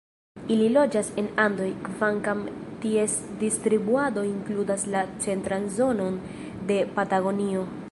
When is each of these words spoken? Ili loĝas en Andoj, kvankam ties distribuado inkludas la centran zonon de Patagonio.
Ili 0.53 0.69
loĝas 0.75 1.09
en 1.21 1.27
Andoj, 1.43 1.67
kvankam 1.87 2.41
ties 2.85 3.17
distribuado 3.43 4.25
inkludas 4.31 4.87
la 4.97 5.05
centran 5.27 5.71
zonon 5.79 6.21
de 6.73 6.83
Patagonio. 6.99 7.71